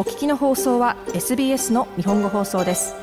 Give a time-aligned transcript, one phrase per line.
[0.00, 2.94] お聞きの放送は SBS の日本語放送です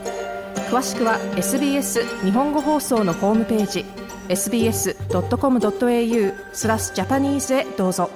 [0.72, 3.86] 詳しくは SBS 日本語放送のホームページ
[4.30, 8.10] sbs.com.au スラスジャパニーズへどうぞ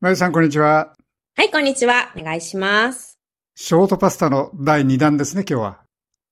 [0.00, 0.92] まゆさんこんにちは
[1.36, 3.18] はいこんにちはお願いします
[3.56, 5.80] ショートパスタの第2弾ですね今日は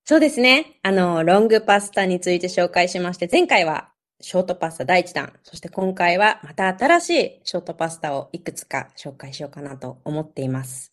[0.05, 0.79] そうですね。
[0.83, 3.89] あの、ロングパスタについて紹介しまして、前回は
[4.19, 5.33] ショートパスタ第1弾。
[5.43, 10.91] そして今回はまた新しいショートパスタをいくつか紹介しようかなと思っています。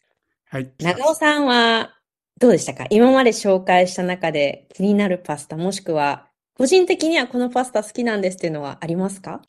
[0.51, 0.71] はい。
[0.79, 1.95] 長尾さんは
[2.39, 6.27] どうでしたか今まで紹介した中で気になるパスタもしくは
[6.59, 9.41] 個人的にはこのパスタ好きなんですっていうのはありますか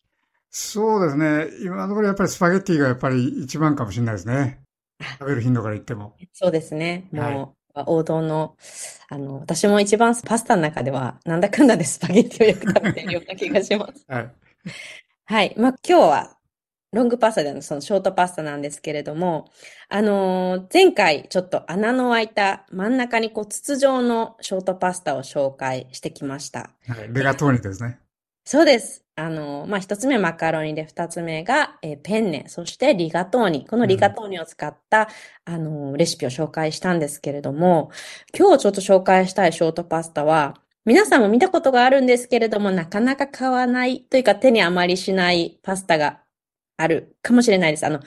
[0.49, 1.47] そうですね。
[1.65, 4.61] 今のところやっぱりスパゲッティがやっぱり一番かもしれないですね。
[5.19, 6.15] 食べる頻度から言っても。
[6.31, 7.09] そうですね。
[7.11, 8.55] もう、王道の、
[9.09, 14.05] あの、私も一番パスタの中では、なんだかんだでスパゲッティをよく食べてるような気がします。
[14.07, 14.29] はい。
[15.25, 15.53] はい。
[15.57, 16.37] まあ、今日は、
[16.93, 19.49] ロングパスタでのそのショートパスタなんですけれども、
[19.89, 26.69] あのー、前回ちょっと穴の開いた真ん中にこう筒状のショートパスタを紹介してきました。
[26.87, 27.09] はい。
[27.09, 27.99] ベガトーニですね。
[28.45, 29.04] そうです。
[29.17, 33.65] あの、まあ、一つ目マカロニで、二つ目が、えー、ペンネ、そしてリガトーニ。
[33.65, 35.07] このリガトーニを使った、
[35.47, 37.91] うん、あの、レシピを紹介したんですけれども、
[38.37, 46.19] 今日ちょっと紹介したいショートパスタは、皆さんも見たことがあるんですけれども、なかなか買わないというか手にあまりしないパスタが
[46.77, 47.85] あるかもしれないです。
[47.85, 48.01] あの、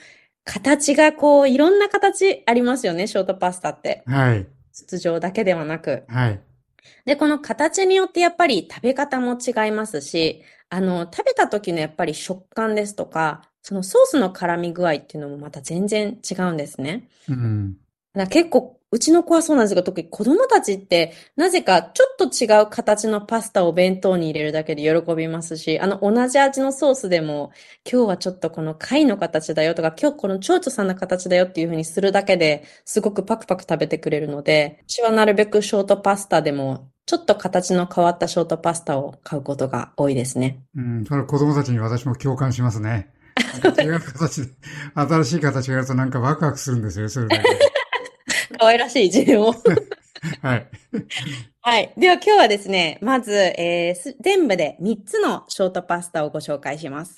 [0.45, 4.03] 形がこう、いろんな形ありますよね、ショートパスタって。
[4.05, 4.47] はい。
[4.73, 6.03] 筒状だけではなく。
[6.07, 6.39] はい。
[7.05, 17.09] で、この形によってやっぱり食べ方も違いますし、あの、食べた時のやっぱり食感ですとか、そのソースの絡み具合っていうのもまた全然違うんですね。
[17.27, 17.77] うん。
[18.13, 27.51] だ結構、うちの子はそうなんですが、特に子供たちって、なぜかちょっと違う形のパスタを弁当に入れるだけで喜びますし、あの、同じ味のソースでも、
[27.91, 40.59] 今日はちょっとこの貝の形だよとか、今日この蝶々さんの形だよっていう風にするだけですごくパクパク食べてくれるので、うちはなるべくショートパスタでもちょっと形の変わったショートパスタを買うことが多いですね。
[40.77, 43.11] うん、それ子供たちに私も共感しますね。
[43.83, 44.49] 違う形で、
[44.93, 47.49] 新しい形がやるとなんかワクワクするんですよ、それだけ。
[48.59, 49.51] 可愛らしい一を。
[50.43, 50.67] はい。
[51.61, 51.93] はい。
[51.97, 57.15] では今日はですね、まず、えー、全部で3つのショートパスタをご紹介します。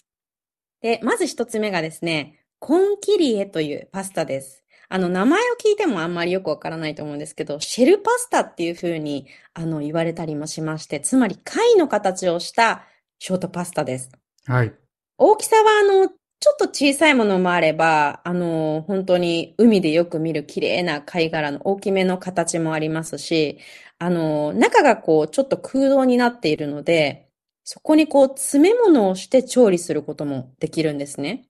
[0.80, 4.61] で、まず1つ目がですね、コンキリエというパスタです。
[4.94, 12.84] あの、名前を聞いてもあんまりよくわからないと思うんですけど、シェルパスタっていうふうに、あの、言われたりもしまして、つまり貝の形をした
[13.18, 14.12] ショートパスタです。
[14.47, 14.74] はい。
[15.18, 16.12] 大きさは、あの、ちょ
[16.51, 23.59] っと小さいものもあれば、あの、本当に海でよく見る綺麗な貝殻の大きめの形もありますし、
[23.97, 27.30] あの、中がこう、ちょっと空洞になっているので、
[27.63, 31.47] そこにこう、詰め物をして調理することもできるんですね。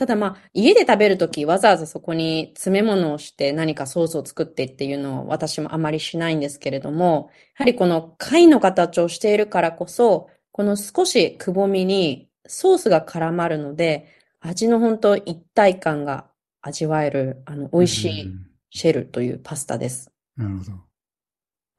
[0.00, 7.28] ただまあ、家で食べるときわざわざそこに詰め物をして何かソースを作ってっていうのを私もあまりしないんですけれども、
[7.58, 14.06] やはりこの貝の形をしているからこそ、この少しくぼみにソースが絡まるので、
[14.40, 16.24] 味の本当一体感が
[16.62, 18.32] 味わえる、あの、美味しい
[18.70, 20.10] シェルというパスタです。
[20.34, 20.70] なるほど。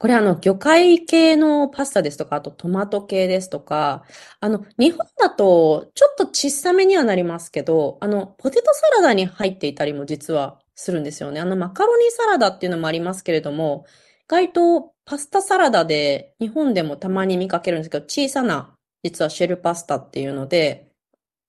[0.02, 4.02] これあの、魚介系のパスタですとか、あとトマト系ですとか、
[4.40, 11.40] あの、日本だとちょっと小さめにはなりますけど、あの、ポテトサラダに入っていたりも実はするんですよね。
[11.40, 13.84] あの、マカロニサラダっていうのもありますけれども、
[14.24, 18.74] 意外とパスタサラダで日本でもたまに見かけるんですけど、小さな
[19.04, 20.90] 実はシェルパスタっていうので、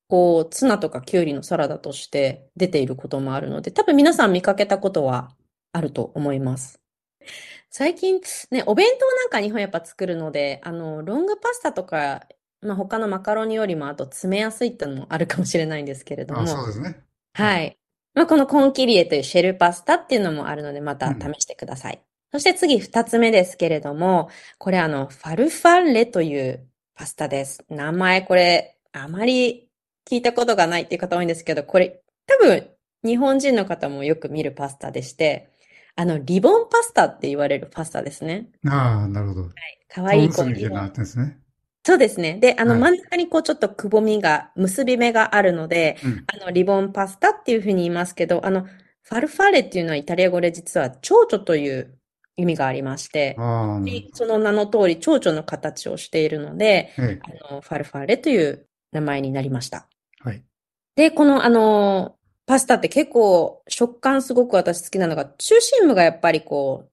[0.07, 5.29] こう、ツナとかキュウリのサラダとして出ていることもあるので、多分皆さん見かけたことは
[5.71, 6.82] あると思います。
[7.69, 8.19] 最近、
[8.51, 12.23] ね、お弁当なんか日本やっぱ作るので、あの、ロングパスタとか、
[12.61, 16.45] まあ、他のマカロニよりも、あと詰めやすいってのもあるかもしれないんですけれども。
[16.47, 16.99] そうですね。
[17.33, 17.77] はい。
[18.13, 22.01] まあ、このコンキリエというシェルパスタっていうのもあるので、また試してください。
[22.31, 27.63] そして次二つ目ですけれども、これあの、ファルファンレというパスタです。
[27.69, 29.69] 名前これ、あまり
[30.09, 32.67] 聞いたことがないっていう方多いんですけど、これ、多分、
[33.03, 35.49] 日本人の方もよく見るパスタでして、
[35.95, 38.47] あの、リボンパスタって言われるパスタですね。
[38.67, 39.41] ああ、なるほど。
[39.43, 39.51] はい。
[39.87, 41.37] かわいい子なっですね。
[41.85, 42.39] そうですね。
[42.39, 48.63] で、あの、真ん中にこう、ちょっとくぼみが、結び目があるので、うん、あの、リボンパスタっていうふうに言いますけど、あの、
[49.03, 51.93] ファルファーレっていうのはイタリア語で実は蝶々という
[52.37, 53.35] 意味がありまして、
[54.13, 56.93] その名の通り蝶々の形をしているので、
[57.49, 59.89] あのファルファーレという名前になりました。
[60.23, 60.41] はい、
[60.95, 66.89] で、このあの、パスタって結構食感すごく私好きなのが、中心部がやっぱりこう、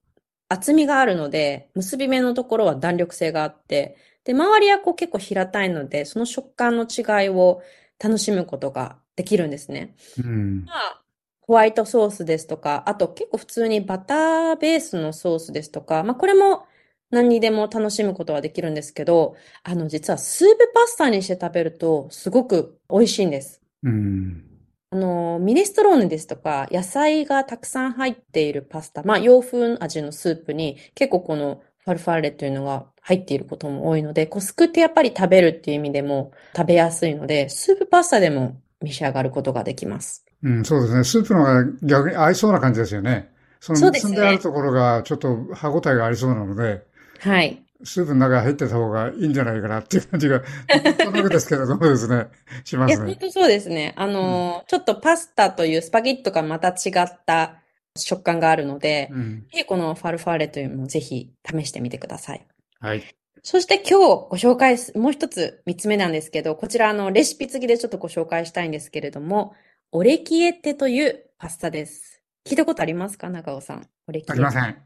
[0.47, 7.61] 厚みがあるので、結び目のところは弾力性があって、で、周りはこう結構平たいので、その食感の違いを
[8.01, 9.95] 楽しむことができるんですね。
[10.23, 11.01] うん、まあ、
[11.41, 16.65] ホワイトソースですとか、あと結構普通にバターベースのソースですとか、まあこれも
[17.09, 23.61] 何にでも楽しむことはできるんですけど、あの実はスープパスタにして食べるとすごく美味しいんです。
[23.83, 24.50] うん
[24.93, 40.25] あの、ミネストローネですとか、野菜がたくさん入っているパスタ、まあ、洋風味のスープに結構このファルファーレというのが入っていることも多いので、コスクってやっぱり食べるっていう意味でも食べやすいので、スープパスタでも召し上がることができます。
[40.43, 41.03] うん、そうですね。
[41.05, 43.31] スープの方が逆に合いそうな感じですよね。
[43.61, 46.83] その結んであるところがちょっと歯応えがありそうなので。
[47.19, 47.63] はい。
[47.83, 50.41] スープの中入ってた方がいいんじゃないかなっていう感じが、
[51.03, 52.27] そのですけど、そうですね。
[52.63, 52.97] しますね。
[53.09, 53.93] いや、本当そうですね。
[53.95, 57.61] あの、うん、ちょっとパスタというスパゲットがまた違った
[57.97, 62.45] 食感があるので、うん、このファルファーレというのもぜひ試してみてください。
[62.79, 63.03] はい。
[63.43, 63.99] そして今日
[64.29, 69.55] ご紹介す、もう一つ三つ目なんですけど、こちらあのレシピ付きでちょっとご紹介したいんですけれども、
[69.91, 72.21] オレキエテというパスタです。
[72.47, 73.87] 聞いたことありますか中尾さん。
[74.07, 74.77] オレキエありません。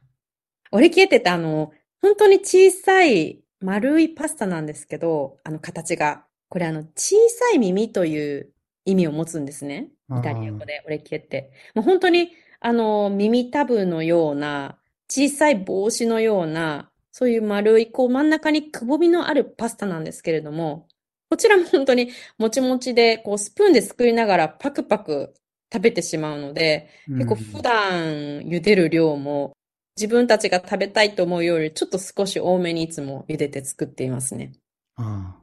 [0.71, 1.74] オレキエテってあの、
[2.06, 6.24] 本当に小さい丸いパスタなんですけど、あの形が。
[6.50, 7.16] これあの小
[7.50, 8.50] さい耳という
[8.86, 9.90] 意味を持つんですね。
[10.16, 11.52] イタリア語でオレキエって。
[11.74, 12.30] もう本当に
[12.60, 14.78] あの耳たぶのような
[15.10, 20.88] 小さい帽子のようなそういう丸いこう真ん中にくぼみのあるパスタなんですけれども、
[21.31, 25.34] こちらも本当にもちもちでこうスプーンですくいながらパクパク
[25.74, 28.04] 食べてしまうので、結構普段
[28.42, 29.54] 茹でる量も
[29.97, 34.51] 自分たちが食べたいと思うより、ちょっと少し多めにいつも茹でて作っていますね。
[34.97, 35.38] あ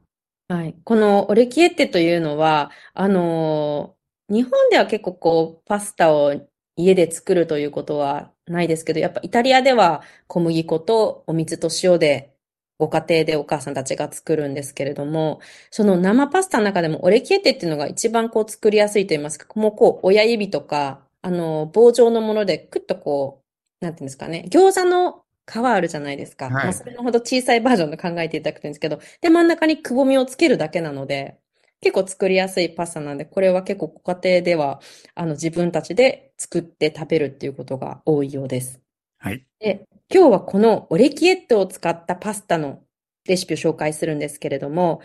[0.47, 0.75] あはい。
[0.83, 12.33] このオレキエッテというのは、あのー、日本では結構こう、パスタを家で作るということはないですけど、やっぱイタリアでは小麦粉とお水と塩で
[12.77, 15.39] ご家庭でお母さんたちが作るんですけれども、
[15.71, 23.42] その生パスタの中でもオレキエテっていうのが一番こう作りやすいと言いますか、もうこう親指とか、あの棒状のものでクッとこう、
[23.83, 26.45] なんていうんですかね、餃子の皮あるじゃないですか。
[26.45, 31.37] はい、まあ、それのほど小さいバージョンで考えていただくといいんですけど、で、真ん中にくぼみをつけるだけなので、
[31.81, 34.79] 結構作りやすいパスタなんで、これは結構ご家庭では、
[35.15, 38.79] あの、自分たちで作って食べるっていうことが多いようです。
[39.19, 39.45] はい。
[39.59, 42.79] で、今日はこのオレキエットを使ったパスタの
[43.27, 45.01] レシピを紹介するんですけれども、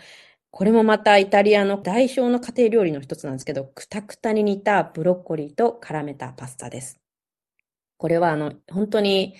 [0.51, 6.99] これもまたイタリアの代表の家庭料理の一つなんですけど、くたくたに煮たブロッコリーと絡めたパスタです。
[7.99, 9.35] これはあの、本当に、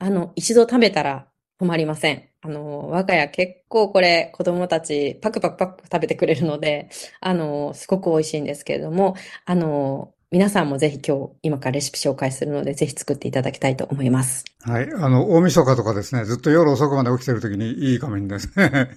[0.00, 1.28] あの、一度食べたら
[1.60, 2.28] 止まりません。
[2.42, 6.90] あの、我が家結構これ子供たちパクパクパク食べてくれるので、
[7.20, 9.14] あの、すごく美味しいんですけれども、
[9.46, 14.44] あの、皆さんもぜひ今日、今からレシピ紹介するので、ぜひ作っていただきたいと思います。
[14.62, 14.88] はい。
[14.92, 18.90] あの、大晦日とかですね、ずっと夜遅くまで起きてるときにいい仮面ですね。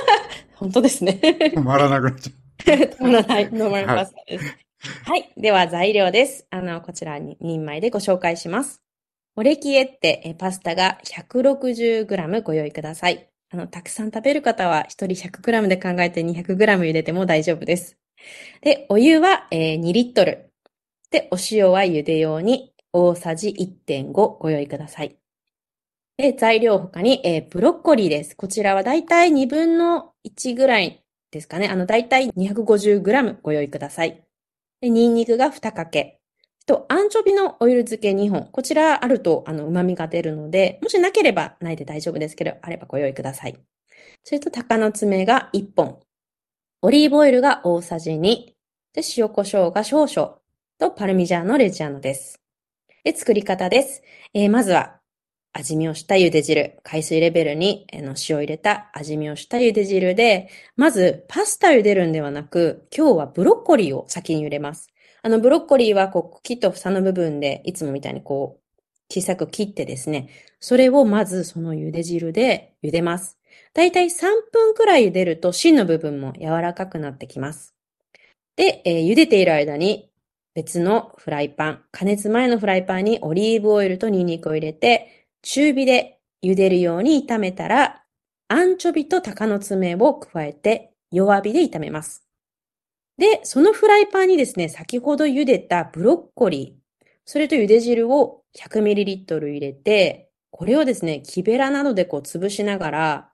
[0.56, 1.20] 本当ですね。
[1.22, 2.34] 止まらなくなっちゃう。
[2.80, 3.50] 止まらない。
[3.50, 4.14] 止まります。
[4.14, 5.32] はいはい。
[5.38, 6.46] では材料です。
[6.50, 8.82] あの、こちらに2人前でご紹介します。
[9.34, 13.26] オレキエってパスタが 160g ご用意ください。
[13.50, 17.96] あの、たくさん食べる方は1人 100g で考えて 200g 入れても大丈夫です。
[18.60, 20.50] で、お湯は、えー、2リットル。
[21.10, 25.16] で、お塩は茹で用に大さじ1.5ご用意ください。
[26.18, 28.36] で、材料他に、えー、ブロッコリーです。
[28.36, 31.68] こちらはだいたい2分の1ぐらいですかね。
[31.68, 34.23] あの、だいたい 250g ご用意ください。
[34.84, 36.20] で、ニンニクが2かけ。
[36.66, 38.50] と、アンチョビのオイル漬け2本。
[38.52, 43.56] こちらあると、あの、旨味が出るので、もしなければないで大丈夫ですけど、あればご用意ください。
[44.24, 46.00] それと、鷹の爪が1本。
[46.82, 48.20] オリーブオイルが大さじ2。
[48.92, 50.36] で、塩胡椒が少々。
[50.78, 52.42] と、パルミジャーノレジャーノです。
[53.04, 54.02] で、作り方です。
[54.34, 55.00] えー、まずは、
[55.56, 64.88] 味見をした茹で汁、海水レベルにの塩を入れた味見をした茹で汁で、まずパスタ茹でるんではなく、今日はブロッコリーを先に茹でます。
[65.22, 73.38] あの、ブロッコリーはこう、と房の部分で、いつもみたいにこう、小さく切ってですね、それをまずその茹で汁で茹でます。
[73.74, 74.10] だいたい3
[74.52, 77.74] 分くらい茹でると芯の部分も柔らかくなってきます。
[78.56, 80.10] で、えー、茹でている間に
[80.54, 88.02] 別のフライパン、加熱前のフライパンにオリーブオイルとニンニクを入れて、中火で茹でるように炒めたら、
[88.48, 92.24] アンチョビと鷹の爪を加えて弱火で炒めます。
[93.18, 103.30] で、そのフライパンにですね、先ほど茹でたブロッコリー、それと茹で汁を 100ml 入れて、これをですね、木べらなどでこう潰しながら、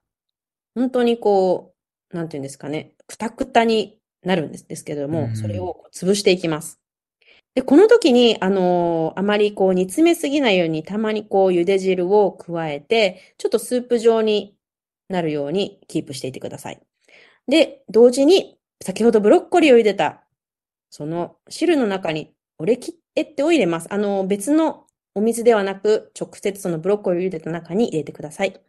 [0.74, 1.74] 本当にこ
[2.12, 6.79] う、なんていうんですかね、くたくたになるんですけども、それを潰していきます。
[7.54, 14.56] で、この時に、あのあまりこう煮詰めすぎないように、たまにこう茹で汁を加えて、ちょっとスープ状に
[15.08, 16.80] なるようにキープしていてください。
[17.48, 20.22] で、同時に、先ほどブロッコリーを茹でた、
[20.90, 23.88] その汁の中にオレキエッテを入れます。
[23.92, 28.62] あの別のお水ではなく、直接そのブロッコリーを茹でた中に入れてください。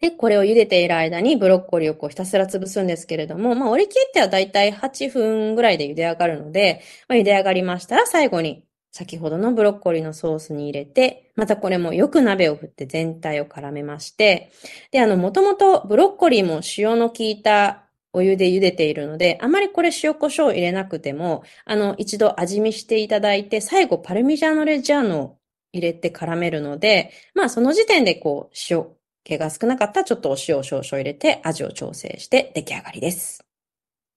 [0.00, 14.50] で、これを茹でている間にブロッコリーをこうひたすら潰すんですけれども、まあ折り切ってはだいたい8分ぐらいで茹で上がるので、まあ、茹で上がりましたら最後に先ほどのブロッコリーのソースに入れて、またこれもよく鍋を振って全体を絡めまして、
[14.90, 17.82] で、あの、もともとブロッコリーも塩の効いた
[18.14, 25.38] お湯で茹でているので、あまりこれ塩胡椒入れなくても、あの、一度味見していただいて、最後パルミジャーノレジャーノを
[25.74, 28.86] 入れて絡めるので、まあその時点でこう、塩、
[29.26, 33.44] 気が少なかったらちょっとお塩を少々入れて味を調整して出来上がりです。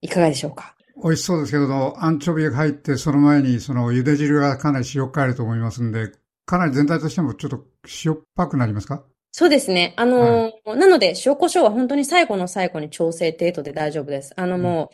[0.02, 6.12] いかがでしょうか美味しそうですけど、アンチョビが入ってその前にその茹で汁がかなり塩変えると思いますんで、
[6.46, 7.66] かなり全体としてもちょっと
[8.06, 9.94] 塩っぱくなりますかそうですね。
[9.98, 14.34] あのーはい、なので、塩胡椒は本当に最後の最後に調整程度で大丈夫です。
[14.38, 14.90] あのもう、うん、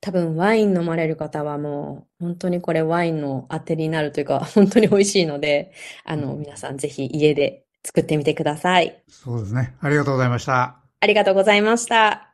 [0.00, 5.72] 多分ワイン飲まれる方はもう、本当にこれワインの当てになるというか、本当に美味しいので、
[6.04, 8.98] あの、皆さんぜひ家で作ってみてください。
[9.08, 9.74] そうですね。
[9.80, 10.76] ありがとうございました。
[11.00, 12.26] ありがとうございました。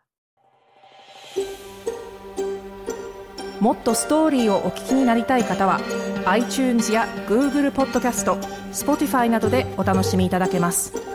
[3.60, 5.78] もっとストーリーをお聞きになりたい方は
[6.26, 8.36] iTunes や Google ポッドキャスト
[8.72, 11.11] Spotify などでお楽しみいただけます。